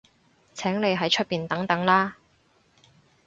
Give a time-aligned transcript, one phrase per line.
[0.55, 2.17] 請你喺出面等等啦